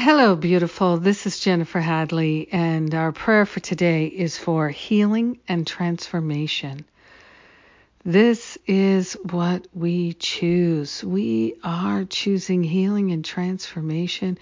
[0.00, 0.98] Hello, beautiful.
[0.98, 6.84] This is Jennifer Hadley, and our prayer for today is for healing and transformation.
[8.04, 11.02] This is what we choose.
[11.02, 14.38] We are choosing healing and transformation.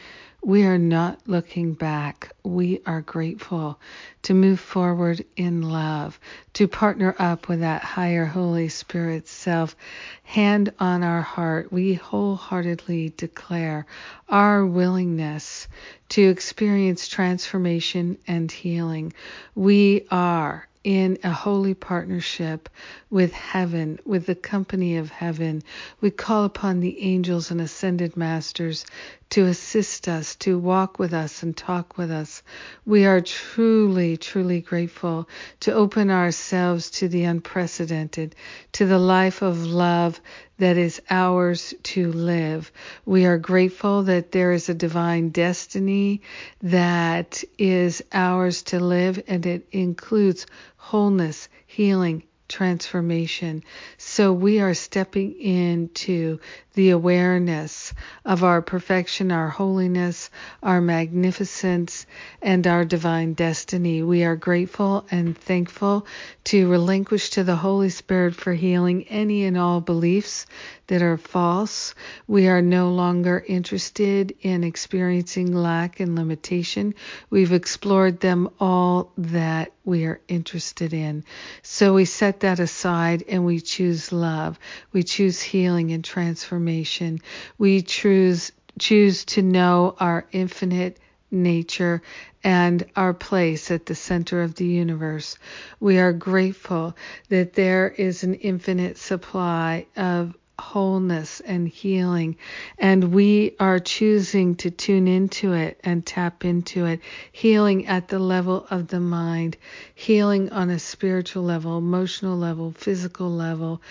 [0.47, 2.31] We are not looking back.
[2.45, 3.81] We are grateful
[4.23, 6.21] to move forward in love,
[6.53, 9.75] to partner up with that higher Holy Spirit self.
[10.23, 13.87] Hand on our heart, we wholeheartedly declare
[14.29, 15.67] our willingness
[16.11, 19.15] to experience transformation and healing.
[19.57, 22.69] We are in a holy partnership
[23.11, 25.61] with heaven, with the company of heaven.
[26.01, 28.87] We call upon the angels and ascended masters
[29.31, 32.43] to assist us, to walk with us and talk with us.
[32.85, 35.29] We are truly, truly grateful
[35.61, 38.37] to open ourselves to the unprecedented,
[38.73, 40.21] to the life of love
[40.59, 42.71] that is ours to live.
[43.05, 46.23] We are grateful that there is a divine destiny
[46.63, 50.47] that is ours to live, and it includes
[50.77, 53.65] wholeness, healing, transformation.
[53.99, 56.39] So we are stepping into
[56.75, 57.95] the awareness
[58.25, 60.31] of our perfection, our holiness,
[60.63, 62.07] our magnificence,
[62.43, 64.03] and our divine destiny.
[64.03, 66.07] We are grateful and thankful
[66.45, 70.47] to relinquish to the Holy Spirit for healing any and all beliefs
[70.89, 71.95] that are false.
[72.29, 76.95] We are no longer interested in experiencing lack and limitation.
[77.31, 81.25] We've explored them all that we are interested in.
[81.63, 84.59] So we set that aside and we choose love.
[84.93, 87.21] We choose healing and transformation.
[87.59, 90.99] We choose choose to know our infinite
[91.31, 92.03] nature
[92.45, 95.39] and our place at the center of the universe.
[95.81, 96.97] We are grateful
[97.29, 102.37] that there is an infinite supply of wholeness and healing.
[102.79, 107.01] And we are choosing to tune into it and tap into it.
[107.33, 109.57] Healing at the level of the mind,
[109.95, 113.83] healing on a spiritual level, emotional level, physical level.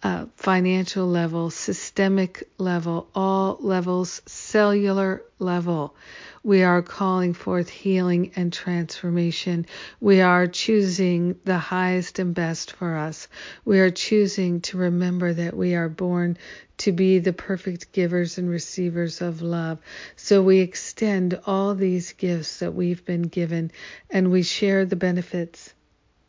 [0.00, 5.96] Uh, financial level, systemic level, all levels, cellular level.
[6.44, 9.66] We are calling forth healing and transformation.
[10.00, 13.26] We are choosing the highest and best for us.
[13.64, 16.38] We are choosing to remember that we are born
[16.78, 19.80] to be the perfect givers and receivers of love.
[20.14, 23.72] So we extend all these gifts that we've been given
[24.10, 25.74] and we share the benefits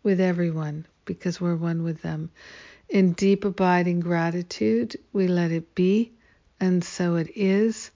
[0.02, 2.32] with everyone because we're one with them.
[2.90, 6.12] In deep abiding gratitude, we let it be,
[6.60, 7.92] and so it is.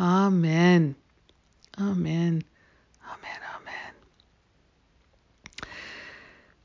[0.00, 0.94] Amen.
[1.78, 2.42] Amen.
[3.04, 3.38] Amen.
[3.56, 3.92] Amen.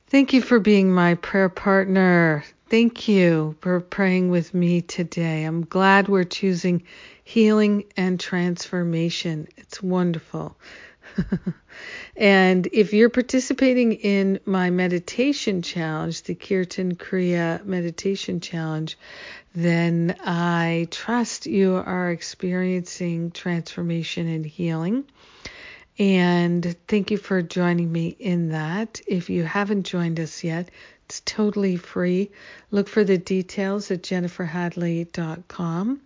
[0.08, 2.46] Thank you for being my prayer partner.
[2.70, 5.44] Thank you for praying with me today.
[5.44, 6.84] I'm glad we're choosing
[7.24, 9.48] healing and transformation.
[9.58, 10.58] It's wonderful.
[12.16, 18.98] and if you're participating in my meditation challenge, the Kirtan Kriya Meditation Challenge,
[19.56, 25.06] then I trust you are experiencing transformation and healing.
[26.00, 29.00] And thank you for joining me in that.
[29.06, 30.72] If you haven't joined us yet,
[31.06, 32.32] it's totally free.
[32.72, 36.02] Look for the details at jenniferhadley.com.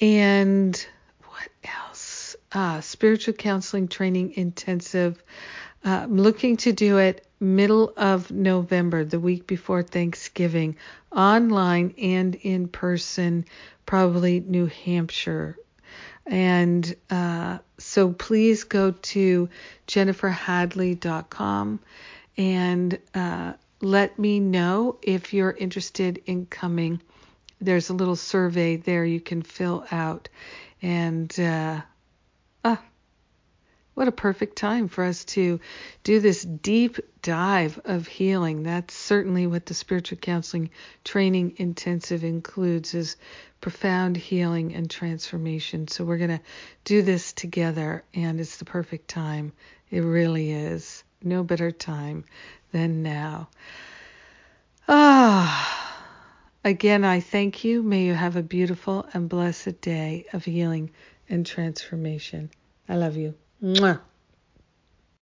[0.00, 0.86] And?
[2.54, 5.20] Uh, spiritual counseling training intensive.
[5.84, 10.76] Uh, I'm looking to do it middle of November, the week before Thanksgiving,
[11.10, 13.44] online and in person,
[13.86, 15.58] probably New Hampshire.
[16.26, 19.48] And uh, so please go to
[19.88, 21.80] jenniferhadley.com
[22.36, 27.00] and uh, let me know if you're interested in coming.
[27.60, 30.28] There's a little survey there you can fill out.
[30.80, 31.82] And uh,
[33.94, 35.60] what a perfect time for us to
[36.02, 38.64] do this deep dive of healing.
[38.64, 40.70] That's certainly what the spiritual counseling
[41.04, 43.16] training intensive includes is
[43.60, 45.88] profound healing and transformation.
[45.88, 46.44] So we're going to
[46.84, 49.52] do this together and it's the perfect time.
[49.90, 51.04] It really is.
[51.22, 52.24] No better time
[52.72, 53.48] than now.
[54.88, 55.84] Ah.
[56.64, 57.82] Again, I thank you.
[57.82, 60.90] May you have a beautiful and blessed day of healing
[61.28, 62.50] and transformation.
[62.88, 63.34] I love you.
[63.64, 63.92] Μουα.